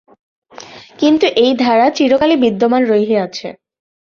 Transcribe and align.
কিন্তু 0.99 1.25
এই 1.35 1.51
ধারা 1.55 1.87
চিরকালই 1.89 2.37
বিদ্যমান 2.37 2.81
রহিয়াছে। 2.85 3.47